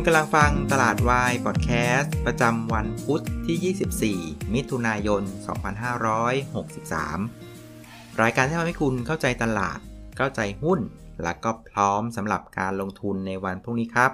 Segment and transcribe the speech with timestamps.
[0.00, 5.22] คุณกำลังฟังตลาดวายพอดแคสต์ประจำวันพุธที่ 24 มิถุนายน
[7.26, 9.78] 2563 รายการที่ทำให้คุณเข้าใจตลาด
[10.16, 10.80] เข้าใจหุ้น
[11.22, 14.10] และก็พร้อมสำหรับการลงทุนในวันพรุ่งนี้ครับ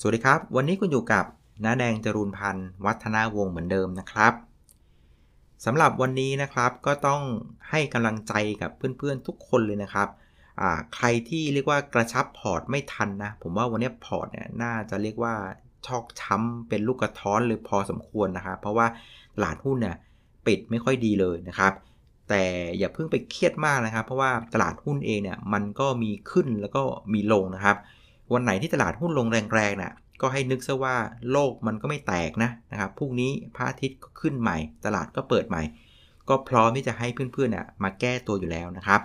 [0.00, 1.24] สวัสดีครับ วันนี้คุณอยู่กับ
[1.64, 4.32] น้าแดงจรูนพันธ์วัฒนาวงศ์เหมือนเดิมนะครับ
[5.64, 7.22] สำหรับวันนี้นะครับก็ต้อง
[7.70, 10.08] ให้กำลังใจกับเพื่อนๆทุกคนเลยนะครับ
[10.94, 15.34] ใครที่เรียกว่ากระชับพอร์ตไม่ทันนะ ผมว่าวันนี้พอร์ตเนี่ยน่าจะเรียกว่า
[15.86, 18.86] ชอกช้ำเป็นลูกกระท้อนเลยพอสมควรนะครับเพราะว่า
[19.36, 19.96] ตลาดหุ้นเนี่ย
[20.46, 21.72] ปิดไม่ค่อยดีเลยนะครับ
[22.28, 22.42] แต่
[22.78, 26.82] อย่าเพิ่งไปเครียดมากนะครับ เพราะว่าตลาดหุ้นเองเนี่ยมันก็มีขึ้นแล้วก็
[27.14, 27.76] มีลงนะครับ
[28.32, 30.96] วันไหนที่ตลาดหุ้นลงแรงๆนะ่ะก็ให้นึกซะว่า
[31.32, 34.56] โลกมันก็ไม่แตกนะนะครับพรุ่งนี้พระอาทิตย์ก็ขึ้นใหม่
[34.86, 35.62] ตลาดก็เปิดใหม่
[36.28, 39.00] ก็พร้อมที่จะให้เพื่อนๆมาแก้ตัวอยู่แล้วนะครับ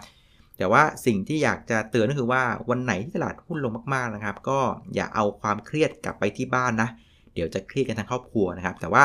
[0.57, 4.59] แต่ว่าสิ่งที่อยากจะเตือนก็คือว่าวันไหนที่ตลาดหุ้นลงมากๆนะครับ ก็
[4.95, 6.89] อย่าเอาความเครียดกลับไปที่บ้านนะ
[7.33, 9.03] เดี๋ยวจะเครียดกันทั้งครอบครัวนะครับ แต่ว่า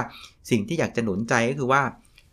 [0.50, 1.82] สิ่งที่อยากจะหนุนใจก็คือว่า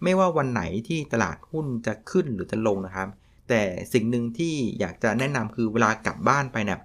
[0.03, 3.07] ไม่ว่าวันไหนที่ตลาดหุ้นจะขึ้นหรือจะลงนะครับ
[3.49, 3.61] แต่
[3.93, 6.79] สิ่งหนึ่งที่อยากจะแนะนำคือเวลากลับบ้านไปเนี่ย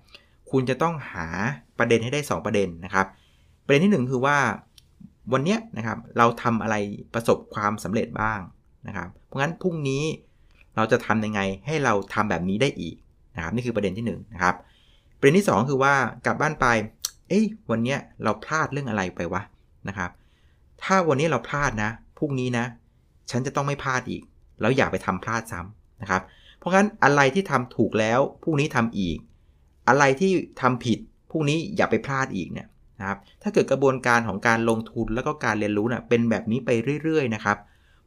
[0.50, 1.26] คุณจะต้องหา
[1.78, 3.06] ประเด็นให้ได้ 2 ประเด็นนะครับ
[3.66, 4.38] ประเด็นที่ 1 คือว่า
[5.32, 6.76] วันนี้นะครับเราทำอะไร
[7.14, 8.41] ประสบความสำเร็จบ้าง
[8.86, 10.04] นะครับ เพราะงั้นพรุ่งนี้
[10.77, 12.94] เราจะทำยังไงให้เราทำแบบนี้ได้อีก
[13.36, 14.55] นะครับนี่คือประเด็นที่1นนะครับ
[15.19, 15.94] ประเด็นที่ 2 คือว่า
[16.27, 16.66] กลับบ้านไป
[17.28, 19.42] เอ้ยวันนี้เราพลาดเรื่องอะไรไปวะ
[19.89, 20.11] นะครับ
[20.83, 22.64] ถ้าวันนี้เราพลาดนะพรุ่งนี้นะ
[23.31, 24.22] ฉันจะต้องไม่พลาดอีก
[24.61, 26.22] แล้วอย่าไปทำพลาดซ้ำนะครับ
[26.58, 29.16] เพราะงั้นอะไรที่ทำถูกแล้วพรุ่งนี้ทำอีก
[29.88, 30.98] อะไรที่ทำผิด
[31.31, 32.69] พรุ่งนี้อย่าไปพลาดอีกเนี่ย
[33.00, 36.70] นะครับถ้าเกิดกระบวนการของการลงทุนแล้วก็การเรียนรู้นะ่ยเป็นแบบนี้ไป
[37.03, 37.56] เรื่อยๆนะครับ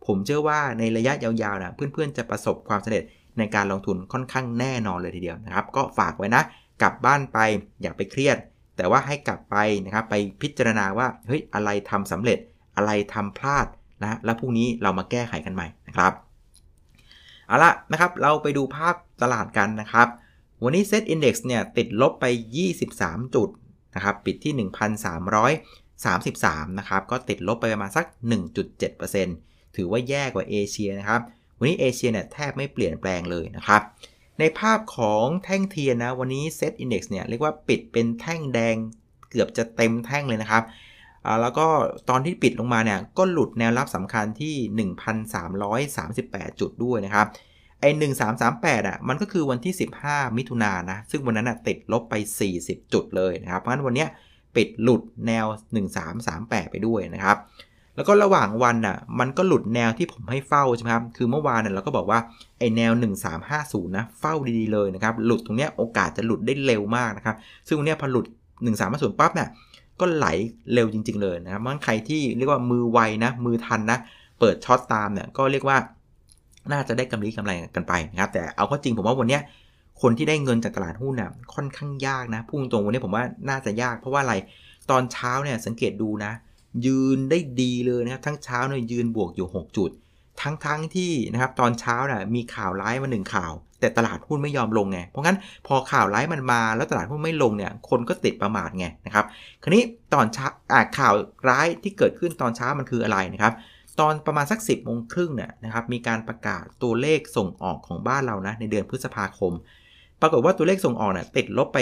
[0.05, 3.03] ผมเชื่อว่าในระยะยาวๆนะเพื่อนๆจะประสบความสำเร็จ
[3.37, 6.43] ในการลงทุนค่อนข้างแน่นอนเลยทีเดียวนะครับ ก็ฝากไว้นะ
[6.81, 7.39] กลับบ้านไป
[7.81, 8.37] อย่าไปเครียด
[8.77, 12.39] แต่ว่าให้กลับไปนะครับไปพิจารณาว่าเฮ้ยอะไรทำสำเร็จ
[12.77, 13.67] อะไรทำพลาด
[14.01, 16.13] นะแล้วพรุ่งนี้เรามาแก้ไขกันใหม่นะครับ
[17.47, 20.07] เอาละนะครับเราไปดูภาพตลาดกันนะครับ
[20.63, 22.25] วันนี้ SET Index เนี่ยติดลบไป
[22.79, 23.49] 23 จุด
[23.95, 24.53] นะครับปิดที่
[25.55, 28.05] 1,333 นะครับ ก็ติดลบไปประมาณสัก
[28.65, 29.27] 1.7%
[29.77, 31.21] ถือว่าแย่กว่าเอเชียนะครับ
[31.59, 33.81] วันนี้เอเชียเนี่ยแทบไม่เปลี่ยนแปลงเลยนะครับ
[34.39, 38.75] ในภาพของแท่งเทียนนะ วันนี้ SET Index เนี่ยเรียกว่าปิดเป็นแท่งแดง
[39.29, 40.63] เกือบจะเต็มแท่งเลยนะครับ
[41.41, 41.67] แล้วก็
[42.09, 44.89] ตอนที่ปิดลงมาเนี่ยก็หลุดแนวรับสำคัญที่
[45.55, 47.27] 1,338 จุดด้วยนะครับ
[47.81, 47.89] ไอ้
[48.39, 49.73] 1338อะมันก็คือวันที่
[50.05, 52.13] 15 มิถุนายนนะ ซึ่งวันนั้นอะติดลบไป
[52.53, 54.05] 40 จุดเลยนะครับ เพราะฉะนั้นวันนี้
[54.55, 55.45] ปิดหลุดแนว
[56.09, 57.37] 1338 ไปด้วยนะครับ
[57.97, 62.19] แล้วก็ระหว่างวันน่ะมันก็หลุดแนวที่ผมให้เฝ้าใช่ไหมครับคือเมื่อวานเนี่ยเราก็บอกว่า
[62.59, 62.91] ไอแนว
[63.43, 67.35] 1350นะเฝ้าดีๆเลยนะครับหลุดตรงเนี้ยโอกาสจะหลุดได้เร็วมากนะครับ
[67.67, 68.25] ซึ่งวันนี้ยพอหลุด
[68.73, 69.49] 1350ปั๊บเนี่ย
[69.99, 70.27] ก็ไหล
[70.73, 73.99] เร็วจริง ๆ เลยนะครับมันใครที่เรียกว่ามือไวนะมือทันนะ
[74.39, 75.77] เปิดช็อตตามเนี่ยก็เรียกว่า
[76.71, 79.41] น่าจะได้กำไรกำไรกันไปนะครับแต่เอาก็จริงผมว่าวันเนี้ย
[80.01, 84.35] คนที่ได้เงินจากตลาดหุ้นน่ะค่อนข้างยากนะพุ่งตรงวันนี้ผมว่าน่าจะยาก เพราะว่าอะไร
[84.91, 86.31] ตอนเช้าเนี่ยสังเกตดูนะ
[86.85, 89.91] ยืนได้ดีเลยนะครับ ทั้งเช้าเนี่ยยืนบวกอยู่ 6 จุด
[90.41, 99.25] ทั้งๆทที่นะครับตอนเช้าน่ะมีข่าวร้ายมาหนึ่งข่าว แต่ตลาดหุ้นไม่ยอมลงไง เพราะงั้นพอข่าวร้ายมันมาแล้วตลาดหุ้นไม่ลงเนี่ยคนก็ติดประมาทไงนะครับ
[99.63, 99.83] คราวนี้
[100.13, 100.47] ตอนเช้า
[100.97, 101.13] ข่าว
[101.49, 103.53] ร้ายที่เกิดขึ้นตอนเช้ามันคืออะไรนะครับ
[103.99, 109.53] ตอนประมาณสัก 10บโมงครึ่งเนี่ยนะครับมีการประกาศตัวเลขส่งออกของบ้านเรานะในเดือนพฤษภาคม
[110.21, 111.77] ปรากฏว่าตัวเลขส่งออกเนี่ยติดลบไป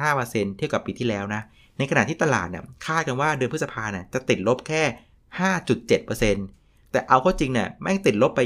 [0.00, 1.42] 25%เทียบกับปีที่แล้วนะ
[1.80, 4.82] ในขณะที่ตลาดเนี่ยคาดกันว่าเดือนพฤษภาเนี่ยจะติดลบแค่
[5.48, 8.40] 5.7%แต่เอาเข้าจริงเนี่ยแม่งติดลบไป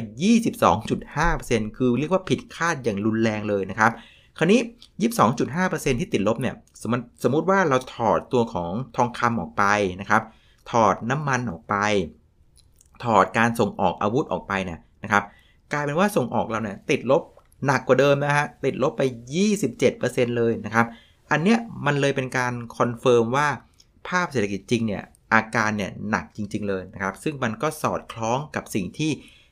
[0.86, 3.92] 22.5%คือเรียกว่าผิดคาดอย่างรุนแรงเลยนะครับ
[4.38, 4.60] คราวนี้
[5.30, 9.64] 22.5%ที่ติดลบเนี่ยสมมติสมมติว่าเราถอดตัวของทองคำออกไป
[10.00, 10.22] นะครับ
[10.70, 11.76] ถอดน้ำมันออกไป
[13.04, 15.25] ถอดการส่งออกอาวุธออกไปเนี่ยนะครับ
[15.72, 17.22] กลายเป็นว่าส่งออกเราเนี่ยติดลบ
[17.66, 19.02] หนักกว่าเดิมนะฮะติดลบไป
[19.70, 20.87] 27%เลยนะครับ
[21.34, 23.48] อันเนี้ยมันเลยเป็นการ confirm ว่า
[24.08, 25.04] ภาพเศรษฐกิจจริงเนี่ย
[25.34, 29.10] อาการเนี่ยหนักจริง ๆ เลยนะครับ ซึ่งมันก็สอดคล้องกับสิ่งที่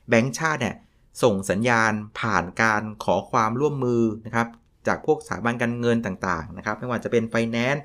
[0.09, 0.75] แบงก์ชาติเนี่ย
[1.23, 4.47] ส่งสัญญาณผ่านการขอความร่วมมือนะครับ
[4.87, 7.83] จากพวกสถาบันการเงินต่างๆนะครับไม่ว่าจะเป็นไฟแนนซ์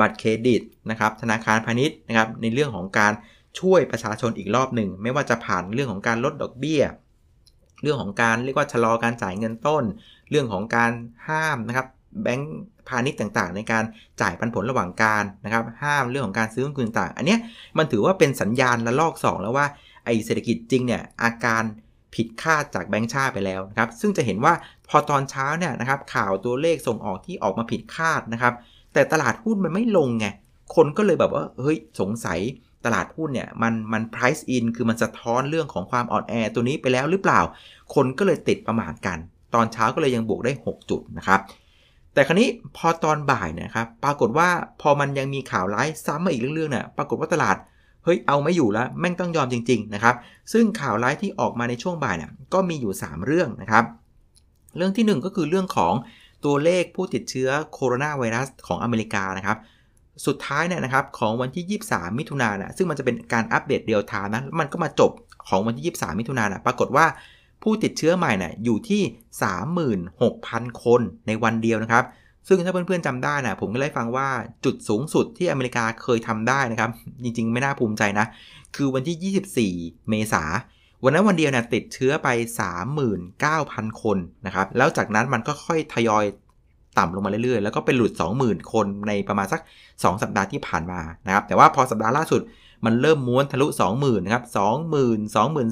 [0.00, 3.12] บัตรเครดิตนะครับธนาคารพาณิชย์นะครับในเรื่องของการ
[3.60, 6.82] ช่วยประชาชนอีกรอบหนึ่ง ไม่ว่าจะผ่านเรื่องของการลดดอกเบี้ย
[7.82, 9.84] เรื่องของการเรียกว่าชะลอการจ่ายเงินต้น
[10.30, 10.90] เรื่องของการ
[11.28, 11.86] ห้ามนะครับ
[12.22, 12.50] แบงก์
[12.88, 13.84] พาณิชย์ต่างๆ ในการ
[14.20, 17.36] จ่ายปันผลระหว่างการนะครับห้ามเรื่องของการซื้อหุ้นคืนต่าง อันนี้
[17.78, 19.66] มันถือว่าเป็นสัญญาณระลอก 2 แล้วว่า
[20.04, 21.62] ไอเศรษฐกิจจริงเนี่ยอาการ
[22.14, 24.54] ผิดคาดจากแบงก์ชาติไปแล้วนะครับซึ่งจะเห็นว่า
[24.88, 28.54] พอตอนเช้าเนี่ยนะครับข่าวตัวเลขส่งออกที่ออกมาผิดคาดนะครับ
[28.94, 30.26] แต่ตลาดหุ้นมันไม่ลงไง
[30.74, 32.40] คนก็เลยแบบว่าเฮ้ยสงสัย
[32.84, 37.40] ตลาดหุ้นเนี่ยมันมัน price in คือมันสะท้อนเรื่องของความอ่อนแอตัวนี้ไปแล้วหรือเปล่า
[37.94, 39.18] คนก็เลยติดประมาทกัน
[39.54, 41.40] ตอนเช้าก็เลยยังบวกได้ 6 จุดนะครับ
[42.14, 44.48] แต่ครนี้พอตอนบ่ายนะครับปรากฏว่า
[44.80, 47.56] พอมันยังมีข่าวร้ายซ้ำมาอีกเรื่องๆเนี่ยปรากฏว่าตลาด
[48.04, 50.14] เฮ้ยเอาไม่อยู่แล้วแม่งต้องยอมจริงๆนะครับ
[50.52, 53.84] ซึ่งข่าวร้ายที่ออกมาในช่วงบ่ายเนี่ยก็มีอยู่ 3 เรื่องนะครับ
[54.76, 55.94] เรื่องที่ 1 ก็คือเรื่องของ
[56.44, 59.58] ตัวเลขผู้ติดเชื้อโคโรนาไวรัสของอเมริกานะครับ
[60.26, 65.10] สุดท้ายเนี่ยนะครับของวันที่ 23 มิถุนายนซึ่งมันจะเป็นการอัปเดตเดียวทานะมันก็มาจบ
[65.48, 67.06] ของวันที่ 23 มิถุนายนปรากฏว่า
[67.64, 69.02] ผู้ติดเชื้อใหม่น่ยอยู่ที่
[69.90, 72.04] 36,000 คนในวันเดียวนะครับ
[72.48, 74.28] ซึ่งถ้าเพื่อนๆจำได้นะผมก็เลยฟังว่า
[74.64, 76.90] จุดสูงสุดที่อเมริกาเคยทำได้นะครับ
[77.24, 78.26] จริงๆ ไม่น่าภูมิใจนะ
[78.76, 80.42] คือวันที่ 24 เมษา
[81.04, 82.28] วันนั้นวันเดียวเนี่ยติดเชื้อไป
[83.14, 86.24] 39,000 คนนะครับ แล้วจากนั้นมันก็ค่อยทยอย
[86.98, 88.12] ต่ำลงมาเรื่อยๆ แล้วก็เป็นหลุด
[88.42, 92.40] 20,000 คนในประมาณสัก 2 สัปดาห์ที่ผ่านมานะครับ แต่ว่าพอสัปดาห์ล่าสุด
[92.84, 93.66] มันเริ่มม้วนทะลุ
[93.96, 95.70] 20,000นะครับ20,000 22,000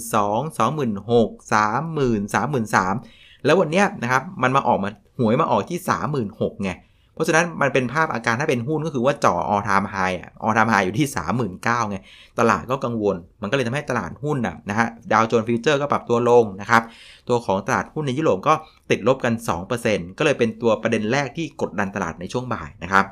[1.09, 5.79] 26,000 30,000 33,000 แล้ววันเนี้ยนะครับมันมาออกมาหวยมาออกที่
[6.21, 6.73] 36,000ไง
[7.15, 11.07] เพราะฉะนั้นมันเป็นภาพอาการถ้าเป็นหุ้นก็คือว่าจ่อ all time high อะ all time high อยู่ที่
[11.49, 11.99] 39,000ไง
[12.39, 14.37] ตลาดก็กังวล มันก็เลยทำให้ตลาดหุ้น
[14.69, 16.83] นะฮะดาวโจนส์ future ก็ปรับตัวลงนะครับ
[17.29, 18.55] ตัวของตลาดหุ้นในยุโรปก็
[18.91, 19.35] ติดลบกัน
[19.77, 23.05] 2%ก็เลยเป็นตัวประเด็นแรกที่กดดันตลาดในช่วงบ่ายนะครับ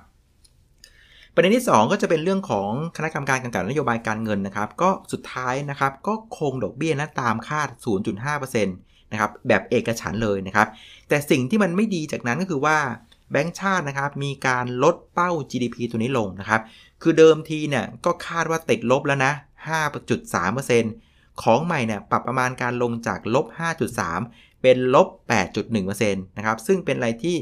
[1.34, 7.68] ประเด็นที่ 2 ก็จะเป็นเรื่องของคณะกรรมการกำกับนโยบายการเงินนะครับ ก็สุดท้ายนะครับก็คงดอกเบี้ยนะตามคาด
[8.20, 10.68] 0.5%นะครับแบบเอกฉันเลยนะครับ
[11.08, 12.78] แต่สิ่งที่มันไม่ดีจากนั้นก็คือว่า
[13.30, 16.60] แบงก์ชาตินะครับมีการลดเป้า GDP ตัวนี้ลงนะครับ
[17.02, 19.32] คือเดิมทีเนี่ยก็คาดว่าติดลบแล้วนะ
[20.16, 23.46] 5.3%ของใหม่เนี่ยปรับประมาณการลงจากลบ
[24.04, 25.08] 5.3 เป็นลบ
[25.62, 27.36] 8.1%นะครับ ซึ่งเป็นอะไรที่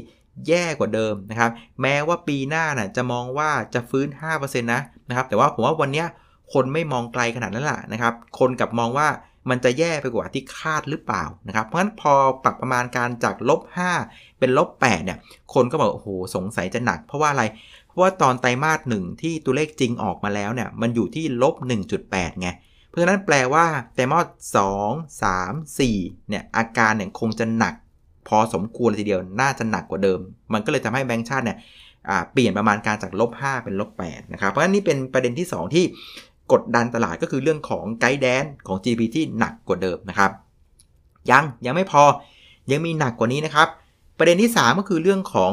[0.47, 1.51] แย่กว่าเดิมนะครับ
[1.81, 6.05] แม้ว่าปีหน้าน่ะจะมองว่าจะฟื้น 5%นะนะครับ แต่ว่าผมว่าวันนี้
[6.53, 9.07] คนไม่มองไกลขนาดนั้นแหละนะครับ คนกับมองว่า
[9.49, 12.13] มันจะแย่ไปกว่าที่คาดหรือเปล่านะครับ เพราะฉะนั้นพอ
[12.43, 13.61] ปรับประมาณการจากลบ
[13.99, 15.17] 5 เป็นลบ 8 เนี่ย
[15.53, 17.43] คนก็บอกโอ้โหสงสัยจะหนัก เพราะว่าอะไร
[17.87, 21.55] เพราะว่าตอนไตรมาสหนึ่งที่ตัวเลขจริงออกมาแล้วเนี่ย มันอยู่ที่ลบ
[21.97, 22.49] 1.8 ไง
[22.87, 24.19] เพราะฉะนั้นแปลว่าไตรมา
[24.55, 27.75] ส2 3 4 เนี่ยอาการเนี่ยคงจะหนัก
[28.29, 30.19] พอสมควรทีเดียวน่าจะหนักกว่าเดิม
[30.53, 31.57] มันก็เลยทำให้แบงก์ชาติเนี่ย
[32.33, 35.85] เปลี่ยนประมาณการจากลบ5เป็นลบ8นะครับเพราะฉะนั้นนี่เป็นประเด็นที่ 2 ที่
[36.51, 40.31] กดดันตลาดก็คือเรื่องของไกด์แดนของ GDP ที่หนักกว่าเดิมนะครับ
[41.31, 42.03] ยังยังไม่พอ
[42.71, 43.67] ยังมีหนักกว่านี้นะครับ
[44.17, 45.51] ประเด็นที่ 3 ก็คือเรื่องของ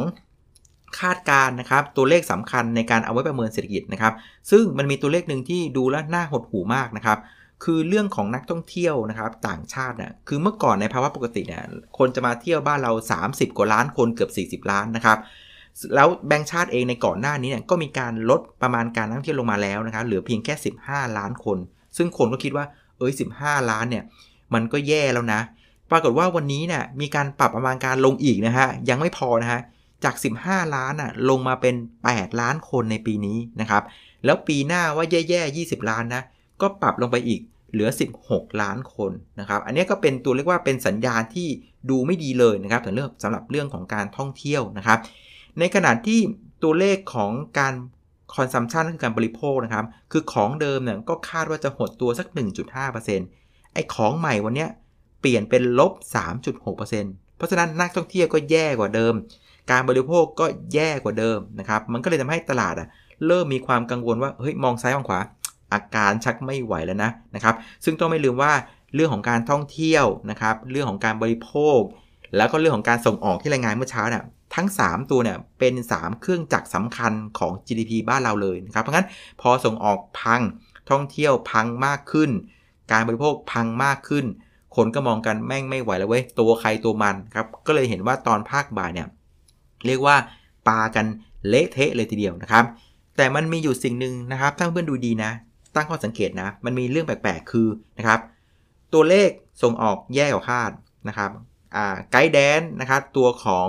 [0.98, 4.12] คาดการนะครับตัวเลขสำคัญในการเอาไว้ประเมินเศรษฐกิจนะครับ
[4.50, 7.18] ซึ่งมันมีตัวเลขหนึ่งที่ดูแล้วน่าหดหู่มากนะครับ
[7.64, 11.62] คือเรื่องของนักท่องเที่ยวนะครับต่างชาติเนี่ยคือเมื่อก่อนในภาวะปกติเนี่ย
[11.98, 12.92] คนจะมาเที่ยวบ้านเรา
[13.26, 15.18] 30 กว่าล้านคนเกือบ 40 ล้านนะครับ
[15.94, 20.54] แล้วแบงก์ชาติเองในก่อนหน้านี้เนี่ยก็มีการลดประมาณการนักท่องเที่ยวลงมาแล้วนะครับเหลือเพียงแค่
[20.86, 21.58] 15 ล้านคน
[21.96, 22.64] ซึ่งคนก็คิดว่า
[22.98, 24.04] เอ้ย 15 ล้านเนี่ย
[24.54, 25.40] มันก็แย่แล้วนะ
[25.90, 29.60] ปรากฏว่าวันนี้เนี่ยมีการปรับประมาณการลงอีกนะฮะยังไม่พอนะฮะ
[30.04, 30.14] จาก
[30.44, 31.74] 15 ล้านอะลงมาเป็น
[32.08, 33.82] 8 ล้านคนในปีนี้นะครับ
[34.24, 36.22] แล้วปีหน้าว่าแย่ๆ20 ล้านนะ
[36.60, 37.40] ก็ปรับลงไปอีก
[37.72, 37.88] เหลือ
[38.24, 41.48] 16 ล้านคนนะครับ อันนี้ก็เป็นตัวเรียกว่าเป็นสัญญาณที่
[41.90, 44.98] ดูไม่ดีเลยนะครับถึงเรื่องสำหรับเรื่องของการท่องเที่ยวนะครับ
[45.58, 46.20] ในขณะที่
[46.62, 47.74] ตัวเลขของการ
[48.34, 52.26] คอนซัมชันคือการบริโภคนะครับ คือของเดิมเนี่ยก็คาดว่าจะหดตัวสัก
[53.00, 54.66] 1.5%ไอ้ของใหม่วันนี้
[55.20, 55.92] เปลี่ยนเป็นลบ
[56.44, 59.14] 3.6%เพราะฉะนั้นนักท่องเที่ยวก็แย่กว่าเดิม
[59.70, 62.88] การบริโภคก็แย่กว่าเดิมนะครับ มันก็เลยทำให้ตลาดอะ
[63.26, 65.20] เริ่มมีความกังวลว่าเฮ้ยมองซ้ายมองขวา
[65.72, 67.54] อาการชักไม่ไหวแล้วนะนะครับ
[67.84, 68.52] ซึ่งต้องไม่ลืมว่า
[68.94, 71.78] เรื่องของการท่องเที่ยวนะครับ เรื่องของการบริโภค
[72.36, 79.06] แล้วก็เรื่องของการส่งออกที่รายงานเมื่อเช้าเนี่ยทั้ง 3 ตัวเนี่ยเป็น 3 เครื่องจักรสำคัญของ GDP บ้านเราเลยนะครับ เพราะงั้น
[79.40, 80.40] พอส่งออกพัง
[80.90, 82.30] ท่องเที่ยวพังมากขึ้น
[82.92, 84.24] การบริโภคพังมากขึ้น
[84.76, 89.08] คนก็มองกันแม่งไม่ไหวแล้วเว้ยตัวใครตัวมันครับก็เลยเห็นว่าตอนภาคบ่ายเนี่ย
[89.86, 90.16] เรียกว่า
[90.68, 91.06] ปากัน
[91.48, 92.64] เละเทะเลยทีเดียวนะครับ
[93.16, 95.32] แต่มันมีอยู่สิ่งหนึ่งนะครับถ้าเพื่อนดูดีนะ
[95.76, 97.68] ตั้งข้อสังเกตนะ มันมีเรื่องแปลกๆ คือ
[97.98, 98.20] นะครับ
[98.94, 99.30] ตัวเลข
[99.62, 100.70] ส่งออกแย่กว่าคาด
[101.08, 101.30] นะครับ
[102.10, 103.68] ไกด์แดนนะครับตัวของ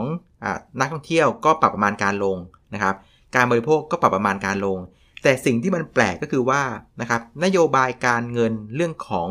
[0.79, 2.37] นักท่องเที่ยวก็ปรับประมาณการลง
[2.73, 2.95] นะครับ
[3.35, 4.77] การบริโภคก็ปรับประมาณการลง
[5.23, 6.61] แต่สิ่งที่มันแปลกก็คือว่า
[7.01, 9.29] นะครับนโยบายการเงินเรื่องของ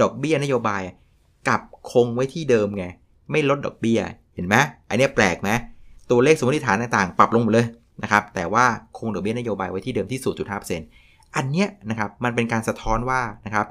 [0.00, 0.82] ดอกเบี้ยนโยบาย
[1.48, 2.84] กับคงไว้ที่เดิมไง
[3.30, 4.00] ไม่ลดดอกเบี้ย
[4.34, 4.56] เห็นไหม
[4.88, 5.50] อันนี้แปลกไหม
[6.10, 7.66] ตัวเลขสมมติฐานต่างๆ ปรับลงหมดเลย
[8.02, 8.64] นะครับแต่ว่า
[8.98, 11.07] คงดอกเบี้ยนโยบายไว้ที่เดิมที่ 0.5%
[11.38, 13.66] อันเนี้ยนะครับมันเป็นการสะท้อนว่านะครับ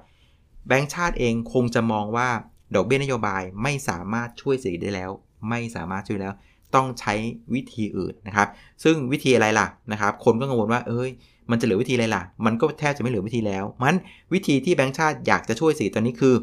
[0.67, 2.29] แบงก์ชาติเองคงจะมองว่า
[2.75, 5.12] ดอกเบี้ยนโยบายไม่สามารถช่วยเศรษฐกิจได้แล้ว
[5.50, 6.33] ไม่สามารถช่วยแล้ว
[6.75, 7.13] ต้องใช้
[7.53, 8.47] วิธีอื่นนะครับ
[8.83, 11.09] ซึ่งวิธีอะไรล่ะนะครับ คนก็กังวลว่าเอ้ย
[11.51, 13.95] มันจะเหลือวิธีอะไรล่ะ มันก็แทบจะไม่เหลือวิธีแล้ว มัน
[14.33, 16.36] วิธีที่แบงก์ชาติอยากจะช่วยสิตอนนี้คือ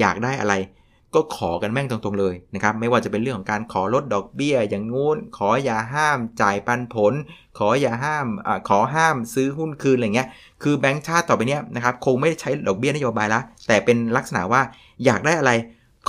[0.00, 0.54] อยากได้อะไร
[1.14, 7.12] ก็ขอกันแม่งตรงๆเลยนะครับ ไม่ว่าจะเป็นเรื่องของการขอลดดอกเบี้ย อย่างงู้น ขออย่าห้ามจ่ายปันผล
[7.58, 10.28] ขออย่าห้ามอขอห้ามซื้อหุ้นคืนอะไรเงี้ย
[10.62, 14.62] คือแบงก์ชาติต่อไปเนี้ยนะครับคงไม่ได้ใช้ดอกเบี้ยนโยบายละแต่เป็นลักษณะว่า
[15.04, 15.52] อยากได้อะไร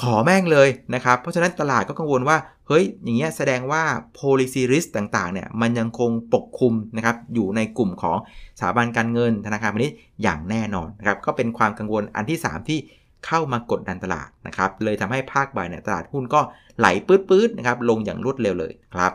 [0.01, 2.37] ขอแม่งเลยนะครับ เพราะฉะนั้นตลาดก็กังวลว่า
[2.67, 3.83] เฮ้ย อย่างเงี้ยแสดงว่า
[4.19, 8.17] policy risk ต่างๆ เนี่ย มันยังคงปกคลุมนะครับ อยู่ในกลุ่มของ
[8.59, 12.79] สถาบันการเงินธนาคารพาณิชย์อย่างแน่นอนนะครับ ก็เป็นความกังวลอันที่ 3 ที่
[13.25, 16.41] เข้ามากดดันตลาดนะครับเลยทำให้ภาคบ่ายเนี่ยตลาดหุ้นก็
[16.79, 19.13] ไหลปื๊ดๆนะครับลงอย่างรวดเร็วเลยครับ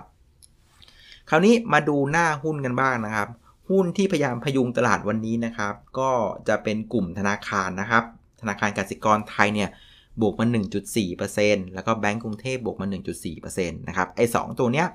[1.30, 3.28] คราวนี้มาดูหน้าหุ้นกันบ้างนะครับ
[3.70, 6.11] หุ้นที่พยายามพยุงตลาดวันนี้นะครับ ก็
[6.49, 8.04] จะเป็นกลุ่มธนาคารนะครับ
[8.40, 9.70] ธนาคารกสิกรไทยเนี่ย
[10.20, 10.46] บวกมา
[11.11, 12.87] 1.4%แล้วก็แบงก์กรุงเทพบวกมา
[13.28, 14.87] 1.4%นะครับไอ้สตัวเนี้ย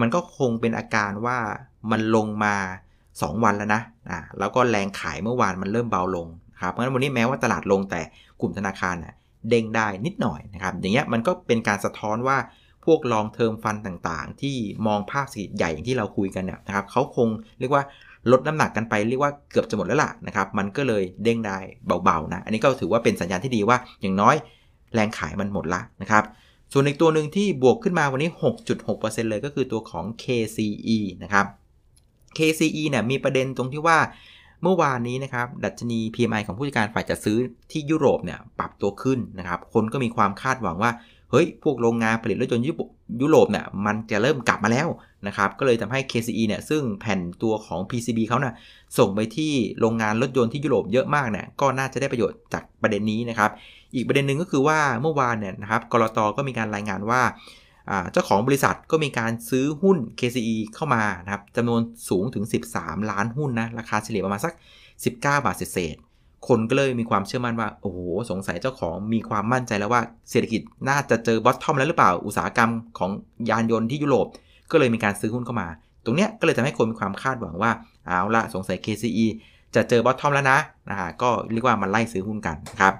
[0.00, 1.38] มันก็คงเป็นอาการว่า
[1.90, 2.54] มันลงมา
[3.00, 6.26] 2 วันแล้วนะอ่าแล้วก็แรงขายเมื่อวานมันเริ่มเบาลง
[6.62, 8.00] ครับเพราะฉะนั้นวันนี้แม้ว่าตลาดลงแต่
[8.40, 9.14] กลุ่มธนาคารน่ะ
[9.48, 12.38] เด้งได้นิดหน่อยนะครับ อย่างเงี้ยมันก็เป็นการสะท้อนว่า
[12.84, 17.28] พวกลองเทอมฟันต่างๆ ที่มองภาพสีใหญ่อย่างที่เราคุยกันเนี่ยนะครับเขาคง
[17.58, 17.82] เรียกว่า
[18.30, 21.58] ลดน้ำหนักกันไปเรียกว่าเกือบจะหมดแล้วล่ะนะครับ มันก็เลยเด้งได้
[22.04, 24.34] เบาๆนะ อันนี้ก็ถือว่าเป็นสัญญาณที่ดีว่า อย่างน้อย
[24.94, 26.24] แรงขายมันหมดละนะครับ
[26.72, 28.30] ส่วนอีกตัวหนึ่งที่บวกขึ้นมาวันนี้
[28.80, 31.46] 6.6%เลยก็คือตัวของ KCE นะครับ
[32.36, 33.98] KCE เนี่ยมีประเด็นตรงที่ว่า
[34.62, 37.38] เมื่อวานนี้นะครับดัชนี PMI ของผู้จัดการฝ่ายจัดซื้อ
[37.72, 40.90] ที่ยุโรปเนี่ยปรับตัวขึ้นนะครับคนก็มีความคาดหวังว่า
[41.30, 42.64] เฮ้ยพวกโรงงานผลิตรถยนต์
[43.22, 44.88] ยุโรปเนี่ยมันจะเริ่มกลับมาแล้ว
[45.26, 48.54] นะครับก็เลยทำให้ KCE เนี่ยซึ่งแผ่นตัวของ PCB เขานะ่ะ
[48.98, 53.50] ส่งไปที่โรงงานรถยนต์ที่ยุโรปเยอะมากเนี่ยก็น่าจะได้ประโยชน์จากประเด็นนี้นะครับ
[53.94, 57.22] อีกประเด็นหนึ่งก็คือว่าเมื่อวานเนี่ยนะครับกรตก็มีการรายงานว่า
[58.12, 62.44] เจ้าของบริษัทก็มีการซื้อหุ้น KCE เข้ามานะครับจำนวนสูงถึง
[62.76, 64.52] 13 ล้านหุ้นนะ ราคาเฉลี่ยประมาณสัก
[65.04, 65.96] 19 บาทเศษ
[66.48, 67.98] คนก็เลยมีความเชื่อมั่นว่า โอ้โห
[68.30, 73.10] สงสัยเจ้าของมีความมั่นใจแล้วว่าเศรษฐกิจน่าจะเจอบอททอมแล้วหรือเปล่า อุตสาหกรรมของ
[73.50, 74.26] ยานยนต์ที่ยุโรป
[74.70, 75.68] ก็เลยมีการซื้อหุ้นเข้ามา
[76.04, 77.70] ตรงเนี้ยก็เลยทำให้คนมีความคาดหวังว่า
[78.06, 79.26] เอาละสงสัย KCE
[79.74, 80.58] จะเจอ bottom แล้วนะ
[80.90, 82.94] นะฮะก็เรียกว่ามันไล่ซื้อหุ้นกันครับ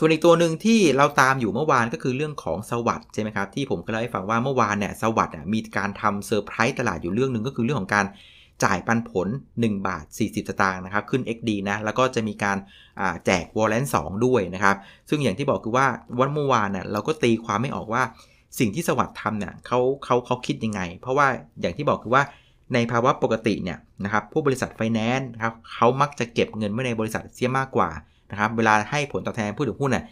[0.00, 8.06] ส่วนอีกตัวหนึ่งที่เราตามอยู่เมื่อวานก็คือเรื่องของ SAWAD ใช่ไหมครับที่ผมเคยเล่าให้ฟังว่าเมื่อวานเนี่ย SAWAD มีการทำเซอร์ไพรส์ตลาดอยู่เรื่องหนึ่งก็คือเรื่องของการ
[8.64, 9.28] จ่ายปันผล
[9.58, 12.58] 1 บาท 40 สตางค์นะครับ ขึ้น XD นะ แล้วก็จะมีการ
[13.26, 14.76] แจก warrant 2ด้วยนะครับ
[15.08, 15.86] ซึ่งอย่างที่บอกคือว่า
[16.18, 18.02] วันเมื่อวานเนี่ยเราก็ตีความไม่ออกว่า
[18.58, 21.26] สิ่งที่ SAWAD ทำเนี่ยเขาเขาเขาคิดยังไง เพราะว่า
[21.60, 22.22] อย่างที่บอกคือว่า
[22.74, 27.90] ในภาวะปกติเนี่ยนะครับผู้บริษัทไฟแนนซ์ครับเขามักจะเก็บเงินไว้ในบริษัทเสียมากกว่า
[28.30, 30.04] นะครับเวลาให้ผลตอบแทนผู้ถือหุ้นน่ะ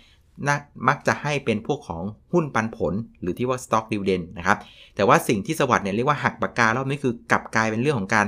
[0.89, 4.59] มักจะให้เป็นพวกของหุ้นปันผล หรือที่ว่า stock dividend นะครับ
[4.97, 8.27] แต่ว่าสิ่งที่สวัสด์เนี่ยเรียกว่าหักปากการอบนี้คือกลับกลายเป็นเรื่องของการ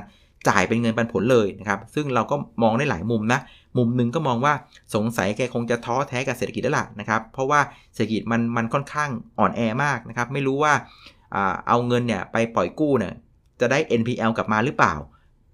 [0.49, 3.41] จ่ายเป็นเงินปันผลเลยนะครับ ซึ่งเราก็มองได้หลายมุมนะ
[3.77, 4.55] มุมหนึ่งก็มองว่า
[4.95, 7.61] สงสัยแกคงจะท้อแท้กับเศรษฐกิจแล้วล่ะนะครับ เพราะว่า
[7.95, 10.73] เศรษฐกิจมันมันค่อนข้างอ่อนแอมากนะครับ ไม่รู้ว่า
[11.69, 13.13] เอาเงินเนี่ยไปปล่อยกู้เนี่ย
[13.61, 14.95] จะได้ NPL กลับมาหรือเปล่า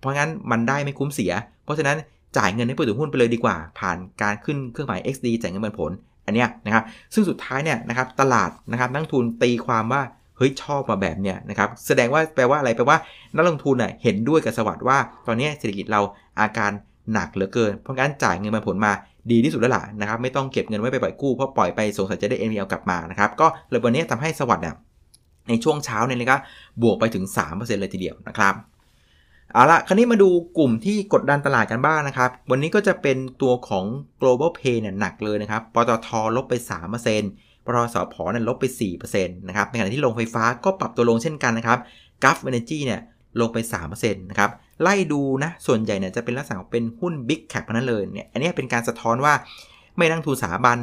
[0.00, 1.32] เพราะงั้นมันได้ไม่คุ้มเสีย
[1.64, 1.96] เพราะฉะนั้น
[2.36, 5.90] จ่ายเงินให้ผู้ถือหุ้นไปเลยดีกว่า ผ่านการขึ้นเครื่องหมาย XD จ่ายเงินปันผล
[6.26, 10.02] อันเนี้ยนะครับซึ่งสุดท้ายเนี่ยนะครับตลาดนะครับนักทุนตีความว่า
[10.36, 12.98] เฮ้ยชอบมาแบบเนี้ยนะครับแสดงว่าแปลว่าอะไรแปลว่า
[13.36, 16.00] นักลงทุนเน่ยเห็นด้วยกับสวัสด์ว่า ตอนนี้เศรษฐกิจเรา
[16.40, 16.70] อาการ
[17.12, 18.92] หนักเหลือเกิน เพราะงั้นจ่ายเงินปันผลมา
[19.30, 24.74] ดีที่สุดแล้วล่ะนะครับไม่ต้องเก็บเงินไว้ไปปล่อยกู้เพราะปล่อยไปสงสัยจะได้ NPL กลับมานะครับก็เลยวันนี้ทำให้สวัสด์เนี่ย
[25.48, 26.40] ในช่วงเช้าเนี่ยนะครับ
[26.82, 28.54] บวกไปถึง 3%เลยทีเดียวนะครับ
[29.54, 33.84] เอาละคราวนี้มาดูกลุ่มที่กดดันตลาดกันบ้างนะครับ วันนี้ก็จะเป็นตัวของ
[34.20, 36.54] global pay เนี่ยหนักเลยนะครับ ปตทลบไป
[37.10, 38.64] 3%ปตทสพเนี่ยลบไป
[39.00, 41.78] 4%นะครับ ในขณะที่โรงไฟฟ้าก็ปรับตัวลงเช่นกันนะครับ
[42.22, 43.00] Gulf Energy เนี่ย
[43.40, 43.58] ลงไป
[43.90, 44.50] 3%นะครับ
[44.82, 49.34] ไล่ดูนะ ส่วนใหญ่เนี่ยจะเป็นลักษณะเป็นหุ้น Big Cap นั้นเลยเนี่ย อันนี้เป็นการสะท้อนว่า
[49.96, 50.78] ไม่นักทุนสถาบัน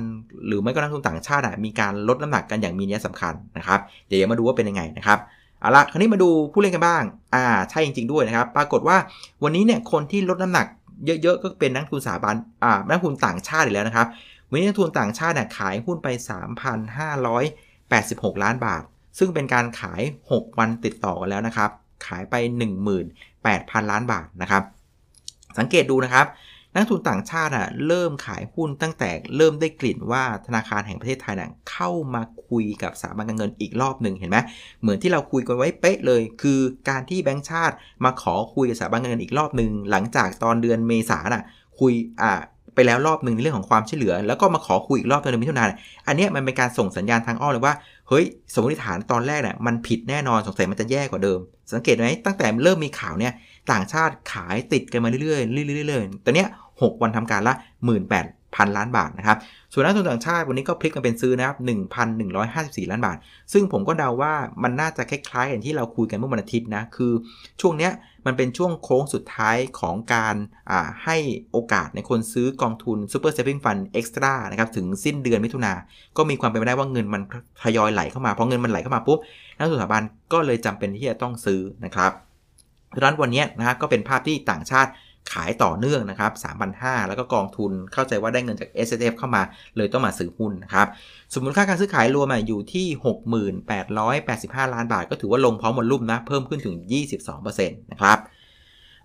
[0.47, 5.19] หรือไม่ก็นักทุนต่างชาติมีการลดน้ำหนักกันอย่างมีนัยสำคัญนะครับ เดี๋ยวมาดูว่าเป็นยังไงนะครับ
[5.61, 7.03] เอาละคราวนี้มาดูผู้เล่นกันบ้าง
[7.35, 8.97] อ่า ใช่จริง ๆ ด้วยนะครับ ปรากฏว่า
[9.43, 10.67] วันนี้เนี่ยคนที่ลดน้ำหนัก
[11.05, 14.07] เยอะๆ ก็เป็นนักทุนสถาบัน อ่า นักทุนต่างชาติอีกแล้วนะครับ
[14.49, 16.07] วันนี้นักทุนต่างชาติเนี่ยขายหุ้นไป
[17.25, 18.83] 3,586 ล้านบาท
[19.17, 20.01] ซึ่งเป็นการขาย
[20.31, 21.69] 6 วันติดต่อกันแล้วนะครับ
[22.07, 22.35] ขายไป
[23.13, 24.63] 18,000 ล้านบาทนะครับ
[25.59, 26.25] สังเกตดูนะครับ
[26.75, 34.37] นักทุนต่างชาติอะเริ่มขายหุ้นตั้งแต่เริ่มได้กลิ่นว่าธนาคารแห่งประเทศไทยน่ะเข้ามาคุยกับสถาบันการเงินอีกรอบหนึ่งเห็นไหม
[34.81, 36.59] เหมือนที่เราคุยกันไว้เป๊ะเลย คือ
[36.89, 41.43] การที่แบงก์ชาติมาขอคุยกับสถาบันการเงินอีกรอบหนึ่งหลังจากตอนเดือนเมษาน่ะ
[41.79, 42.41] คุยอ่า
[42.75, 45.73] ไปแล้วรอบหนึ่งในเรื่องของความช่วยเหลือ แล้วก็มาขอคุยอีกรอบตอนเดือนมิถุนายน
[46.07, 47.73] อันนี้มันเป็นการส่งสัญญาณทางอ้อมเลยว่า
[48.09, 51.39] เฮ้ยสมมติฐานตอนแรกเนี่ยมันผิดแน่นอนสงสัยมันจะแย่กว่าเดิม
[51.73, 53.33] สังเกตไหมตั้งแต่เริ่มมีข่าวเนี่ย
[53.71, 55.33] ต่างชาติขายติดกันมาเรื่อยๆเรื่
[55.81, 59.37] อยๆเรื่อยๆตอนเนี้ย6วันทำการละ 18พันล้านบาทนะครับ
[59.73, 61.57] ส่วนนักลงทุนต่างชาติวันนี้ก็พลิกมาเป็นซื้อนะครับ
[62.03, 63.17] 1,154 ล้านบาท
[63.53, 67.11] ซึ่งผมก็เดาว่ามันน่าจะคล้ายๆอย่างที่เราคุยกันเมื่อวันอาทิตย์นะ คือ
[67.61, 67.91] ช่วงเนี้ย
[68.25, 70.35] มันเป็นช่วงโค้งสุดท้ายของการ
[71.03, 71.17] ให้
[71.51, 75.73] โอกาสในคนซื้อกองทุน Super Saving Fund Extra นะครับ ถึงสิ้นเดือนมิถุนา
[76.17, 77.21] ก็มีความเป็นไปได้ว่าเงินมัน
[77.63, 79.19] ทยอยไหลเข้ามา พอเงินมันไหลเข้ามาปุ๊บ
[79.57, 82.13] นักลงทุนสถาบันก็เลยจำเป็นที่จะต้องซื้อนะครับ
[82.95, 84.91] ดังนั้นวันนี้นะฮะก็เป็นภาพที่ต่างชาติ
[85.33, 86.31] ขายต่อเนื่องนะครับ
[86.71, 89.41] 3,500 แล้วก็กองทุนเข้าใจว่าได้เงินจาก S F เข้ามา
[89.77, 90.87] เลยต้องมาซื้อหุ้นนะครับ
[91.33, 92.87] สมมูลค่าการซื้อขายรวมอยู่ที่
[93.61, 96.75] 6885 ล้านบาท ก็ถือว่าลงพร้อมวอลลุ่มนะ เพิ่มขึ้นถึง
[97.19, 98.17] 22%นะครับ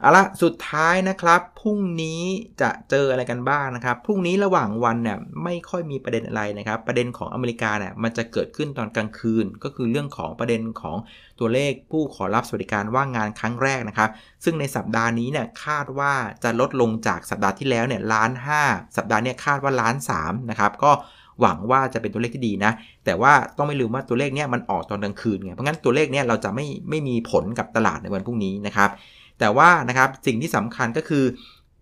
[0.00, 2.23] เอาละสุดท้ายนะครับ พรุ่งนี้
[2.61, 10.97] จะเจออะไรกันบ้างนะครับ พรุ่งนี้ระหว่างวันเนี่ยไม่ค่อยมีประเด็นอะไรนะครับ ประเด็นของอเมริกาเนี่ยมันจะเกิดขึ้นตอนกลางคืน ก็คือเรื่องของประเด็นของ
[11.41, 14.11] ตัวเลขผู้ขอรับสวัสดิการว่างงานครั้งแรกนะครับ
[14.45, 16.12] ซึ่งในสัปดาห์นี้เนี่ยคาดว่า
[16.45, 18.62] จะลดลงจากสัปดาห์ที่แล้วเนี่ยล้านห้า
[18.97, 20.93] สัปดาห์นี้คาดว่าล้านสามนะครับก็
[21.41, 22.73] หวังว่าจะเป็นตัวเลขที่ดีนะ
[23.05, 28.91] แต่ว่าต้องไม่ลืมว่าตัวเลขเนี้ยมันออกตอนกลางคืนไง เพราะงั้นตัวเลขเนี้ยเราจะไม่ไม่มีผลกับตลาดในวันพรุ่งนี้นะครับ
[29.40, 31.25] แต่ว่านะครับสิ่งที่สำคัญก็คือ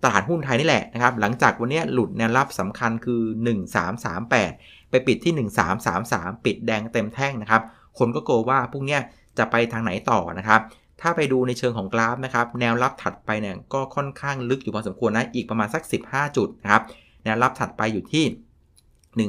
[0.02, 3.22] ตลาดหุ้นไทยนี่แหละนะครับ หลังจากวันนี้หลุดแนวรับสำคัญคือ
[4.06, 5.48] 1338 ไปปิดที่
[5.90, 7.62] 1333 ปิดแดงเต็มแท่งนะครับ
[7.98, 8.98] คนก็โกลัวว่าพวกนี้
[9.38, 10.60] จะไปทางไหนต่อนะครับ
[11.00, 16.82] ถ้าไปดูในเชิงของกราฟนะครับ แนวรับถัดไปเนี่ยก็ค่อนข้างลึกอยู่พอสมควรนะ อีกประมาณสัก 15 จุดนะครับ
[17.24, 18.24] แนวรับถัดไปอยู่ที่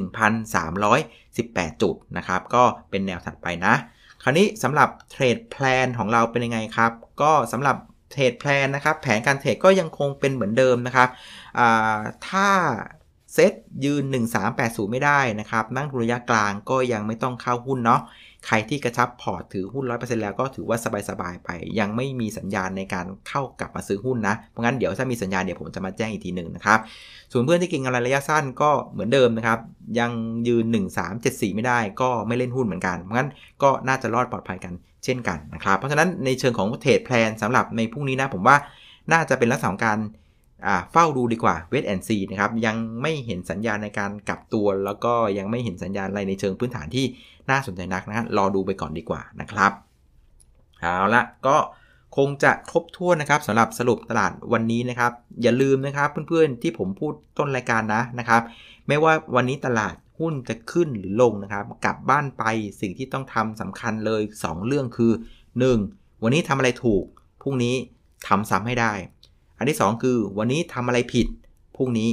[0.02, 3.74] 1,318 จุดนะครับ ก็เป็นแนวถัดไปนะ
[4.22, 6.92] คราวนี้สำหรับ trade plan ของเราเป็นยังไงครับ
[7.22, 7.76] ก็สำหรับ
[8.12, 11.08] trade plan นะครับ แผนการเทรดก็ยังคงเป็นเหมือนเดิมนะครับ
[12.28, 12.48] ถ้า
[13.34, 13.52] เซต
[13.84, 14.04] ยืน
[14.48, 18.02] 1380 ไม่ได้นะครับ นั่งระยะกลางก็ยังไม่ต้องเข้าหุ้นเนาะ
[18.46, 26.78] ใครที่กระชับพอร์ตถือหุ้น 100%แล้วก็ถือว่าสบายๆไป ยังไม่มีสัญญาณในการเข้ากลับมาซื้อหุ้นนะ เพราะงั้นเดี๋ยวถ้ามีสัญญาณเดี๋ยวผมจะมาแจ้งอีกทีหนึ่งนะครับ
[27.32, 29.58] ส่วนเพื่อนที่กินกำไรระยะสั้นก็เหมือนเดิมนะครับ
[29.98, 30.10] ยัง
[30.48, 30.64] ยืน
[31.10, 33.30] 1374 ไม่ได้ก็ไม่เล่นหุ้นเหมือนกัน เพราะงั้น
[33.62, 34.72] ก็น่าจะรอดปลอดภัยกัน
[35.06, 38.56] เช่นกันนะครับเพราะฉะนั้นในเชิงของเทรดแพลนสำหรับในพรุ่งนี้นะผมว่า
[39.12, 39.98] น่าจะเป็นลักษณะของการ
[40.92, 47.04] เฝ้าดูดีกว่าเวทแอนซีนะครับยังไม่เห็นสัญญาณในการกลับตัว แล้วก็ยังไม่เห็นสัญญาณอะไรในเชิงพื้นฐานที่
[47.50, 49.72] น่าสนใจนักนะรอดูไปก่อนดีกว่านะครับ
[50.80, 51.56] เอาละก็
[52.16, 58.42] คงจะครบถ้วนนะครับสำหรับสรุปตลาดวันนี้นะครับ อย่าลืมนะครับเพื่อนๆที่ผมพูดต้นรายการนะนะครับ
[58.88, 62.44] ไม่ว่าวันนี้ตลาด หุ้นจะขึ้นหรือลงนะครับ กลับบ้านไป
[62.80, 65.12] สิ่งที่ต้องทำสำคัญเลย 2 เรื่องคือ
[65.66, 66.22] 1.
[66.22, 67.04] วันนี้ทำอะไรถูก
[67.42, 67.74] พรุ่งนี้
[68.28, 68.92] ทำซ้ำให้ได้
[69.58, 71.26] อันที่ 2 คือ วันนี้ทำอะไรผิด
[71.76, 72.10] พรุ่งนี้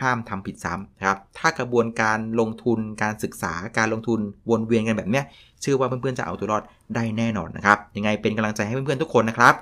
[0.00, 5.22] ห้ามทำผิดซ้ำนะครับ ถ้ากระบวนการลงทุนการศึกษาการลงทุนวนเวียนกันแบบนี้
[5.60, 6.62] เชื่อว่าเพื่อนๆจะเอาตัวรอด
[6.94, 9.54] ได้แน่นอนนะครับ ยังไงเป็นกำลังใจให้เพื่อนๆทุกคนนะครับ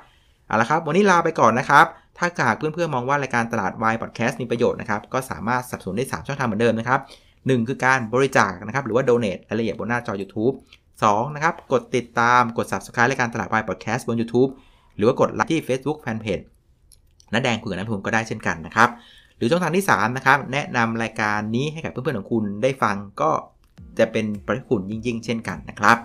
[0.46, 1.86] เอาละครับ วันนี้ลาไปก่อนนะครับ
[2.18, 7.00] ถ้าหากเพื่อนๆมองว่ารายการตลาดวายพอดแคสต์มีประโยชน์นะครับ ก็สามารถสนับสนุนได้ 3 ช่องทางเหมือนเดิมนะครับ
[7.54, 10.54] 1 คือการบริจาคนะครับหรือว่า donate รายละเอียดบนหน้าจอ YouTube
[10.94, 14.50] 2นะครับกดติดตามกด subscribe รายการตลาดวายพอดแคสต์บน YouTube
[14.96, 16.44] หรือว่ากดไลค์ที่ Facebook Fanpage
[17.32, 18.88] น้าแดงคุยกับน้ำทุนก็ได้เช่นกันนะครับ
[19.36, 23.30] หรือช่องทางที่3นะครับแนะนำรายการนี้ให้กับเพื่อนๆของคุณได้ฟังก็
[23.98, 25.96] จะเป็นประโยชน์คุณยิ่งๆ เช่นกันนะครับ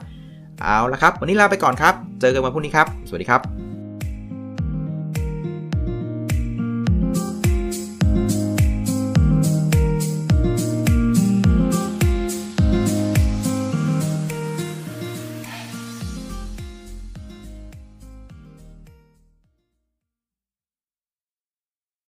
[0.62, 3.73] เอาละครับ วันนี้ลาไปก่อนครับ เจอกันวันพรุ่งนี้ครับ สวัสดีครับ